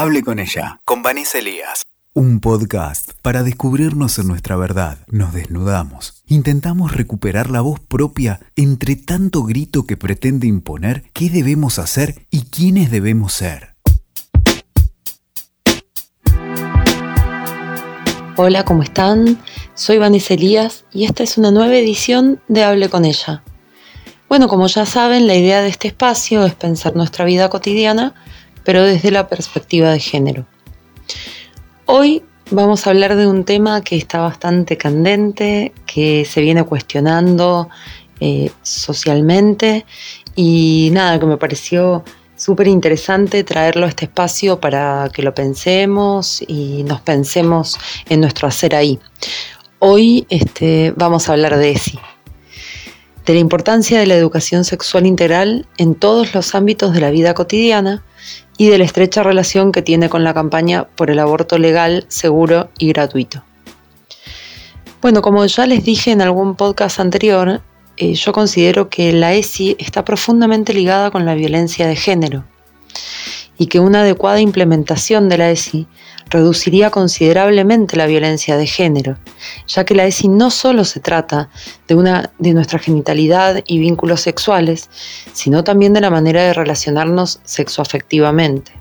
[0.00, 1.82] Hable con ella, con Vanessa Elías.
[2.14, 4.98] Un podcast para descubrirnos en nuestra verdad.
[5.08, 6.22] Nos desnudamos.
[6.28, 12.42] Intentamos recuperar la voz propia entre tanto grito que pretende imponer qué debemos hacer y
[12.42, 13.74] quiénes debemos ser.
[18.36, 19.42] Hola, ¿cómo están?
[19.74, 23.42] Soy Vanessa Elías y esta es una nueva edición de Hable con ella.
[24.28, 28.14] Bueno, como ya saben, la idea de este espacio es pensar nuestra vida cotidiana
[28.68, 30.44] pero desde la perspectiva de género.
[31.86, 37.70] Hoy vamos a hablar de un tema que está bastante candente, que se viene cuestionando
[38.20, 39.86] eh, socialmente
[40.36, 42.04] y nada, que me pareció
[42.36, 47.78] súper interesante traerlo a este espacio para que lo pensemos y nos pensemos
[48.10, 48.98] en nuestro hacer ahí.
[49.78, 51.98] Hoy este, vamos a hablar de ESI,
[53.24, 57.32] de la importancia de la educación sexual integral en todos los ámbitos de la vida
[57.32, 58.04] cotidiana
[58.58, 62.68] y de la estrecha relación que tiene con la campaña por el aborto legal, seguro
[62.76, 63.44] y gratuito.
[65.00, 67.62] Bueno, como ya les dije en algún podcast anterior,
[67.96, 72.44] eh, yo considero que la ESI está profundamente ligada con la violencia de género
[73.56, 75.86] y que una adecuada implementación de la ESI
[76.30, 79.16] reduciría considerablemente la violencia de género,
[79.66, 81.48] ya que la ESI no solo se trata
[81.86, 84.90] de, una, de nuestra genitalidad y vínculos sexuales,
[85.32, 88.72] sino también de la manera de relacionarnos sexoafectivamente.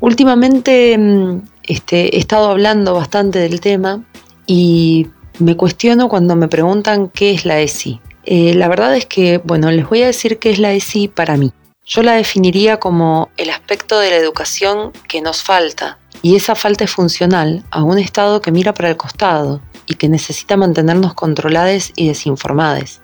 [0.00, 4.04] Últimamente mm, este, he estado hablando bastante del tema
[4.46, 8.00] y me cuestiono cuando me preguntan qué es la ESI.
[8.24, 11.36] Eh, la verdad es que, bueno, les voy a decir qué es la ESI para
[11.36, 11.52] mí.
[11.88, 16.82] Yo la definiría como el aspecto de la educación que nos falta, y esa falta
[16.82, 21.92] es funcional a un Estado que mira para el costado y que necesita mantenernos controlados
[21.94, 23.00] y desinformados.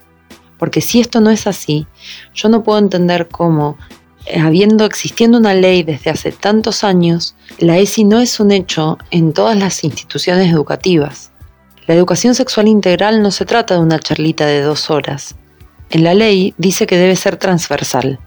[0.58, 1.86] Porque si esto no es así,
[2.34, 3.78] yo no puedo entender cómo,
[4.26, 8.98] eh, habiendo existiendo una ley desde hace tantos años, la ESI no es un hecho
[9.12, 11.30] en todas las instituciones educativas.
[11.86, 15.36] La educación sexual integral no se trata de una charlita de dos horas.
[15.90, 18.18] En la ley dice que debe ser transversal,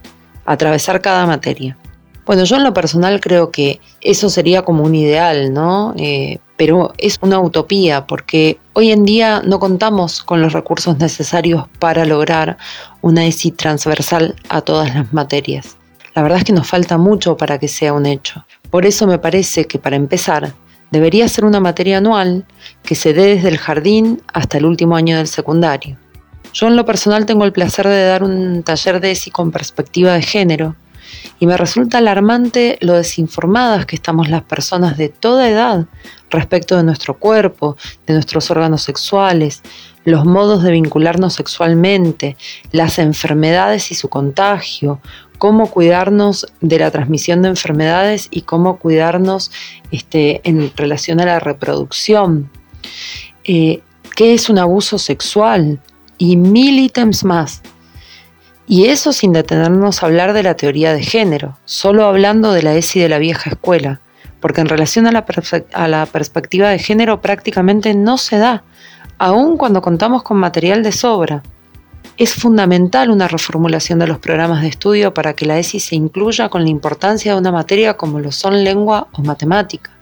[0.46, 1.76] atravesar cada materia.
[2.24, 5.94] Bueno, yo en lo personal creo que eso sería como un ideal, ¿no?
[5.96, 11.66] Eh, pero es una utopía porque hoy en día no contamos con los recursos necesarios
[11.78, 12.56] para lograr
[13.00, 15.76] una ESI transversal a todas las materias.
[16.14, 18.44] La verdad es que nos falta mucho para que sea un hecho.
[18.70, 20.54] Por eso me parece que para empezar
[20.90, 22.44] debería ser una materia anual
[22.82, 25.98] que se dé desde el jardín hasta el último año del secundario.
[26.56, 30.14] Yo en lo personal tengo el placer de dar un taller de ESI con perspectiva
[30.14, 30.74] de género
[31.38, 35.84] y me resulta alarmante lo desinformadas que estamos las personas de toda edad
[36.30, 39.60] respecto de nuestro cuerpo, de nuestros órganos sexuales,
[40.06, 42.38] los modos de vincularnos sexualmente,
[42.72, 44.98] las enfermedades y su contagio,
[45.36, 49.50] cómo cuidarnos de la transmisión de enfermedades y cómo cuidarnos
[49.90, 52.50] este, en relación a la reproducción.
[53.44, 53.82] Eh,
[54.14, 55.80] ¿Qué es un abuso sexual?
[56.18, 57.62] Y mil ítems más.
[58.68, 62.74] Y eso sin detenernos a hablar de la teoría de género, solo hablando de la
[62.74, 64.00] ESI de la vieja escuela,
[64.40, 65.24] porque en relación a la,
[65.72, 68.64] a la perspectiva de género prácticamente no se da,
[69.18, 71.42] aun cuando contamos con material de sobra.
[72.16, 76.48] Es fundamental una reformulación de los programas de estudio para que la ESI se incluya
[76.48, 79.92] con la importancia de una materia como lo son lengua o matemáticas.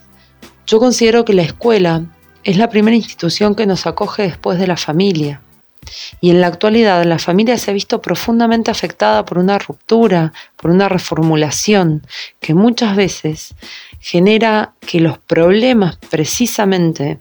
[0.67, 2.05] Yo considero que la escuela
[2.45, 5.41] es la primera institución que nos acoge después de la familia
[6.21, 10.71] y en la actualidad la familia se ha visto profundamente afectada por una ruptura, por
[10.71, 12.03] una reformulación
[12.41, 13.55] que muchas veces
[14.01, 17.19] genera que los problemas precisamente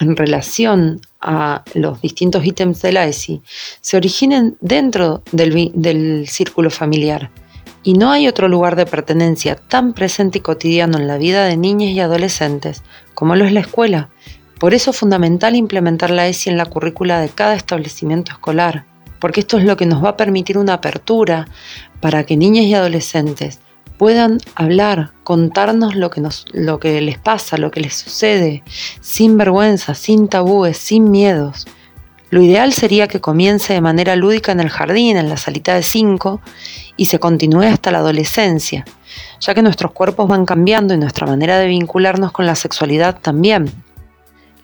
[0.00, 3.42] en relación a los distintos ítems de la ESI
[3.80, 7.30] se originen dentro del, del círculo familiar.
[7.82, 11.56] Y no hay otro lugar de pertenencia tan presente y cotidiano en la vida de
[11.56, 12.82] niñas y adolescentes
[13.18, 14.10] como lo es la escuela,
[14.58, 18.84] por eso es fundamental implementar la ESI en la currícula de cada establecimiento escolar,
[19.20, 21.46] porque esto es lo que nos va a permitir una apertura
[22.00, 23.60] para que niñas y adolescentes
[23.98, 28.62] puedan hablar, contarnos lo que, nos, lo que les pasa, lo que les sucede,
[29.00, 31.66] sin vergüenza, sin tabúes, sin miedos.
[32.30, 35.82] Lo ideal sería que comience de manera lúdica en el jardín, en la salita de
[35.82, 36.40] 5,
[36.96, 38.84] y se continúe hasta la adolescencia,
[39.40, 43.72] ya que nuestros cuerpos van cambiando y nuestra manera de vincularnos con la sexualidad también.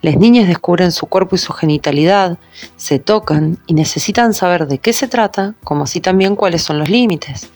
[0.04, 2.36] Las niñas descubren su cuerpo y su genitalidad,
[2.76, 6.90] se tocan y necesitan saber de qué se trata, como así también cuáles son los
[6.90, 7.48] límites.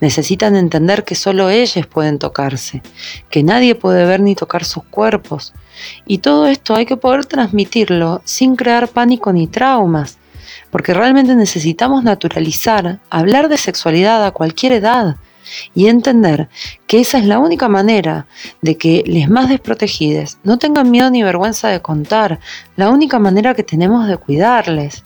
[0.00, 2.82] Necesitan entender que solo ellas pueden tocarse,
[3.30, 5.54] que nadie puede ver ni tocar sus cuerpos.
[6.06, 10.18] Y todo esto hay que poder transmitirlo sin crear pánico ni traumas,
[10.72, 15.18] porque realmente necesitamos naturalizar, hablar de sexualidad a cualquier edad,
[15.74, 16.48] y entender
[16.86, 18.26] que esa es la única manera
[18.62, 22.38] de que les más desprotegidos no tengan miedo ni vergüenza de contar,
[22.76, 25.04] la única manera que tenemos de cuidarles.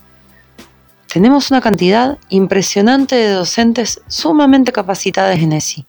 [1.13, 5.87] Tenemos una cantidad impresionante de docentes sumamente capacitadas en ESI.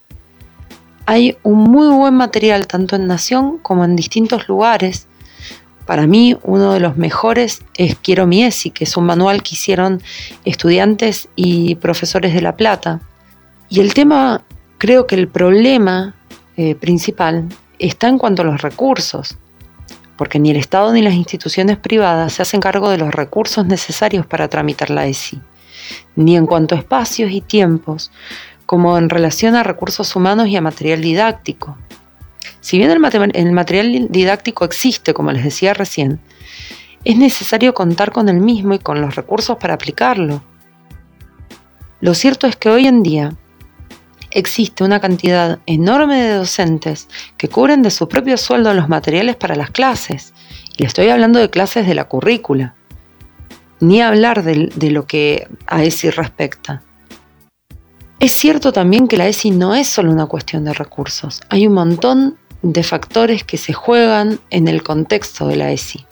[1.06, 5.06] Hay un muy buen material tanto en Nación como en distintos lugares
[5.86, 9.54] para mí, uno de los mejores es Quiero mi ESI, que es un manual que
[9.54, 10.00] hicieron
[10.44, 13.00] estudiantes y profesores de La Plata.
[13.72, 14.42] Y el tema,
[14.76, 16.14] creo que el problema
[16.58, 17.48] eh, principal
[17.78, 19.38] está en cuanto a los recursos,
[20.18, 24.26] porque ni el Estado ni las instituciones privadas se hacen cargo de los recursos necesarios
[24.26, 25.40] para tramitar la ESI,
[26.16, 28.10] ni en cuanto a espacios y tiempos,
[28.66, 31.78] como en relación a recursos humanos y a material didáctico.
[32.60, 36.20] Si bien el, material didáctico existe, como les decía recién,
[37.04, 40.42] es necesario contar con el mismo y con los recursos para aplicarlo.
[42.02, 43.32] Lo cierto es que hoy en día
[44.34, 49.54] existe una cantidad enorme de docentes que cubren de su propio sueldo los materiales para
[49.54, 50.32] las clases.
[50.76, 52.74] Y estoy hablando de clases de la currícula.
[53.80, 56.82] Ni hablar de, lo que a ESI respecta.
[58.20, 61.40] Es cierto también que la ESI no es solo una cuestión de recursos.
[61.48, 66.06] Hay un montón de factores que se juegan en el contexto de la ESI.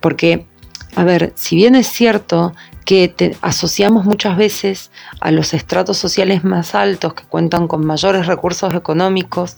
[0.00, 0.46] Porque,
[0.94, 2.54] a ver, si bien es cierto
[2.84, 4.90] que asociamos muchas veces
[5.20, 9.56] a los estratos sociales más altos que cuentan con mayores recursos económicos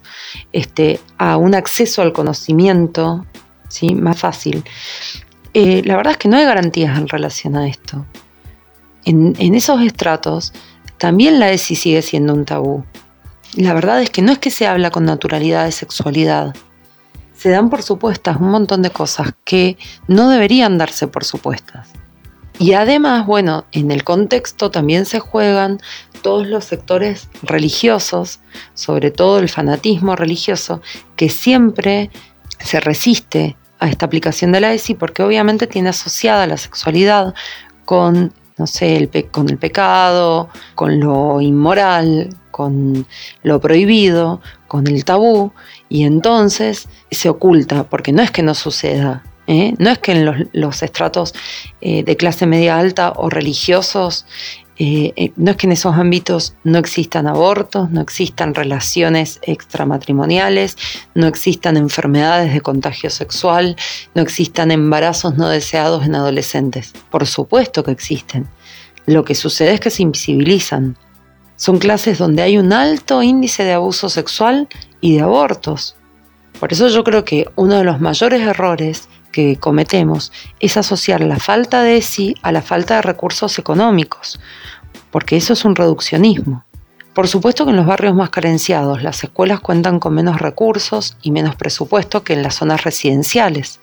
[0.52, 3.26] este, a un acceso al conocimiento
[3.68, 3.94] ¿sí?
[3.94, 4.64] más fácil.
[5.54, 8.06] Eh, la verdad es que no hay garantías en relación a esto.
[9.04, 10.52] En, en esos estratos
[10.98, 12.84] también la ESI sigue siendo un tabú.
[13.54, 16.54] La verdad es que no es que se habla con naturalidad de sexualidad.
[17.34, 19.76] Se dan por supuestas un montón de cosas que
[20.08, 21.88] no deberían darse por supuestas.
[22.58, 25.80] Y además, bueno, en el contexto también se juegan
[26.22, 28.40] todos los sectores religiosos,
[28.74, 30.80] sobre todo el fanatismo religioso,
[31.16, 32.10] que siempre
[32.58, 37.34] se resiste a esta aplicación de la ESI porque obviamente tiene asociada la sexualidad
[37.84, 43.06] con no sé, con el pecado, con lo inmoral, con
[43.42, 45.52] lo prohibido, con el tabú,
[45.88, 49.74] y entonces se oculta, porque no es que no suceda, ¿eh?
[49.78, 51.34] no es que en los, estratos
[51.80, 54.26] eh, de clase media alta o religiosos
[54.78, 60.76] eh, no es que en esos ámbitos no existan abortos, no existan relaciones extramatrimoniales,
[61.14, 63.76] no existan enfermedades de contagio sexual,
[64.14, 66.92] no existan embarazos no deseados en adolescentes.
[67.10, 68.46] Por supuesto que existen.
[69.06, 70.98] Lo que sucede es que se invisibilizan.
[71.56, 74.68] Son clases donde hay un alto índice de abuso sexual
[75.00, 75.96] y de abortos.
[76.60, 81.38] Por eso yo creo que uno de los mayores errores que cometemos es asociar la
[81.38, 84.40] falta de sí a la falta de recursos económicos,
[85.10, 86.64] porque eso es un reduccionismo.
[87.12, 91.32] Por supuesto que en los barrios más carenciados las escuelas cuentan con menos recursos y
[91.32, 93.78] menos presupuesto que en las zonas residenciales.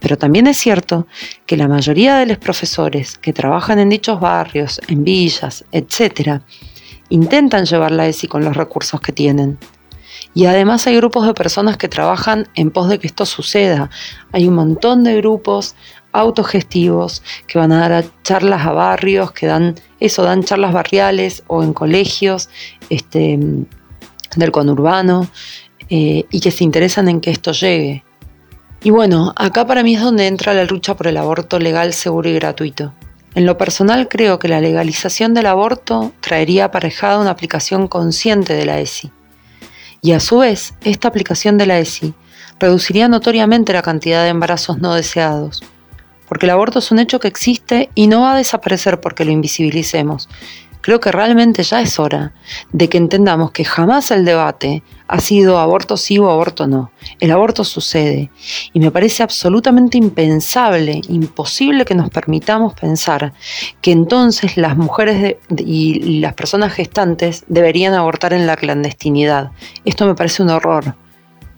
[0.00, 1.06] Pero también es cierto
[1.46, 6.42] que la mayoría de los profesores que trabajan en dichos barrios, en villas, etc.,
[7.08, 9.56] intentan llevar la ESI con los recursos que tienen.
[10.34, 13.88] Y además hay grupos de personas que trabajan en pos de que esto suceda.
[14.32, 15.76] Hay un montón de grupos
[16.12, 21.62] autogestivos que van a dar charlas a barrios, que dan eso, dan charlas barriales o
[21.62, 22.48] en colegios
[22.90, 23.38] este,
[24.36, 25.28] del conurbano
[25.88, 28.04] eh, y que se interesan en que esto llegue.
[28.82, 32.28] Y bueno, acá para mí es donde entra la lucha por el aborto legal, seguro
[32.28, 32.92] y gratuito.
[33.34, 38.66] En lo personal creo que la legalización del aborto traería aparejada una aplicación consciente de
[38.66, 39.10] la ESI.
[40.04, 42.12] Y a su vez, esta aplicación de la ESI
[42.60, 45.62] reduciría notoriamente la cantidad de embarazos no deseados,
[46.28, 49.30] porque el aborto es un hecho que existe y no va a desaparecer porque lo
[49.30, 50.28] invisibilicemos.
[50.84, 52.34] Creo que realmente ya es hora
[52.70, 56.92] de que entendamos que jamás el debate ha sido aborto sí o aborto no.
[57.20, 58.30] El aborto sucede
[58.74, 63.32] y me parece absolutamente impensable, imposible que nos permitamos pensar
[63.80, 69.52] que entonces las mujeres y las personas gestantes deberían abortar en la clandestinidad.
[69.86, 70.96] Esto me parece un horror.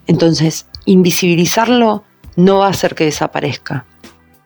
[0.06, 2.04] Entonces, invisibilizarlo
[2.36, 3.86] no va a hacer que desaparezca.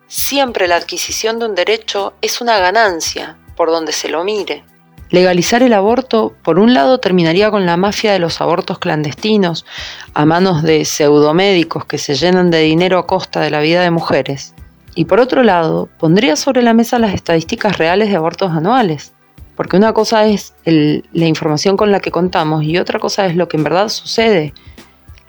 [0.07, 4.65] Siempre la adquisición de un derecho es una ganancia, por donde se lo mire.
[5.11, 9.67] Legalizar el aborto, por un lado, terminaría con la mafia de los abortos clandestinos,
[10.15, 13.91] a manos de pseudomédicos que se llenan de dinero a costa de la vida de
[13.91, 14.55] mujeres.
[14.95, 19.13] Y por otro lado, pondría sobre la mesa las estadísticas reales de abortos anuales.
[19.57, 23.47] Porque una cosa es la información con la que contamos y otra cosa es lo
[23.47, 24.55] que en verdad sucede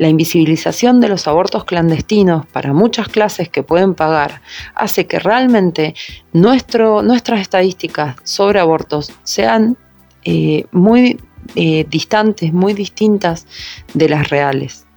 [0.01, 4.41] la invisibilización de los abortos clandestinos para muchas clases que pueden pagar
[4.73, 5.93] hace que realmente
[6.33, 9.77] nuestro, nuestras estadísticas sobre abortos sean
[10.25, 11.19] eh, muy
[11.53, 13.45] eh, distantes, muy distintas
[13.93, 14.87] de las reales.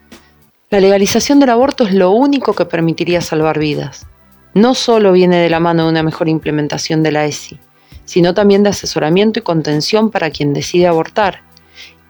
[0.71, 4.07] La legalización del aborto es lo único que permitiría salvar vidas.
[4.55, 7.59] No solo viene de la mano de una mejor implementación de la ESI,
[8.07, 11.43] sino también de asesoramiento y contención para quien decide abortar.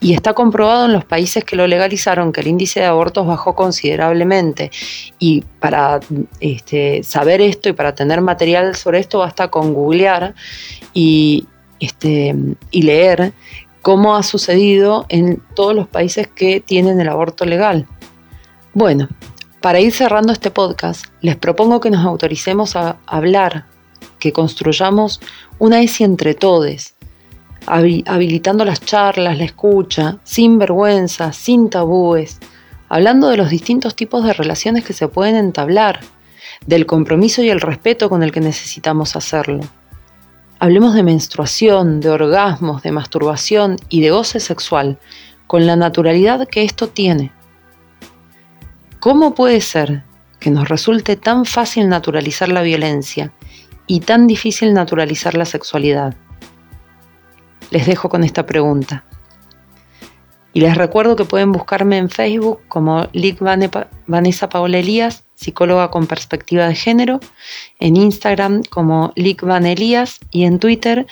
[0.05, 3.55] Y está comprobado en los países que lo legalizaron que el índice de abortos bajó
[3.55, 4.71] considerablemente.
[5.19, 5.99] Y para
[6.41, 10.35] este, saber esto y para tener material sobre esto basta con googlear
[10.93, 11.47] y,
[11.81, 12.35] este,
[12.71, 13.33] y leer
[13.81, 17.87] cómo ha sucedido en todos los países que tienen el aborto legal.
[18.75, 19.09] Bueno,
[19.63, 23.65] para ir cerrando este podcast, les propongo que nos autoricemos a hablar,
[24.19, 25.23] que construyamos
[25.59, 26.94] una ESI entre todos,
[27.67, 32.39] habilitando las charlas, la escucha, sin vergüenza, sin tabúes,
[32.89, 36.01] hablando de los distintos tipos de relaciones que se pueden entablar,
[36.67, 39.61] del compromiso y el respeto con el que necesitamos hacerlo.
[40.59, 44.99] Hablemos de menstruación, de orgasmos, de masturbación y de goce sexual,
[45.47, 47.33] con la naturalidad que esto tiene.
[49.01, 50.05] ¿Cómo puede ser
[50.41, 53.33] que nos resulte tan fácil naturalizar la violencia
[53.87, 56.17] y tan difícil naturalizar la sexualidad?
[57.71, 59.05] Les dejo con esta pregunta.
[60.53, 63.41] Y les recuerdo que pueden buscarme en Facebook como Lic
[64.07, 67.19] Vanessa Paola Elías, psicóloga con perspectiva de género,
[67.81, 71.07] en Instagram como Lic Van Elías y en Twitter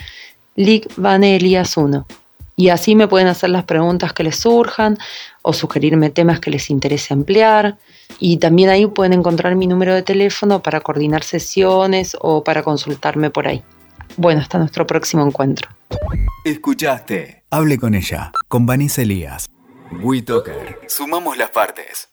[0.55, 2.07] Lic Van Elías 1.
[2.55, 4.99] Y así me pueden hacer las preguntas que les surjan
[5.43, 7.79] o sugerirme temas que les interese ampliar.
[8.21, 13.31] Y también ahí pueden encontrar mi número de teléfono para coordinar sesiones o para consultarme
[13.31, 13.65] por ahí.
[14.17, 15.69] Bueno, hasta nuestro próximo encuentro.
[16.45, 17.45] Escuchaste.
[17.51, 19.47] Hable con ella, con Vanessa Elías.
[20.03, 20.81] WeToker.
[20.89, 22.12] Sumamos las partes.